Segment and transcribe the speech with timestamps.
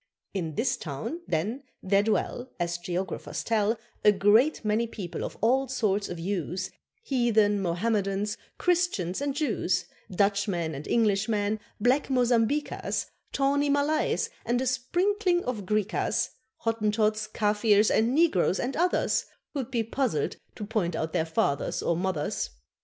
[0.33, 5.67] In this town, then, there dwell, As geographers tell, A great many people of all
[5.67, 6.71] sorts of hues,
[7.03, 15.43] Heathen, Mohammedans, Christians and Jews, Dutchmen and Englishmen, black Mozambiquas, Tawny Malays, and a sprinkling
[15.45, 16.29] of Griquas,
[16.61, 21.95] Hottentots, Kafirs, and Negroes and others, Who'd be puzzled to point out their fathers or
[21.95, 22.49] mothers.